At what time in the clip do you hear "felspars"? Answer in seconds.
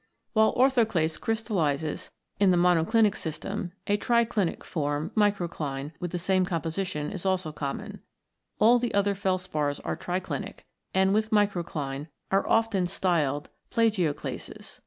9.13-9.79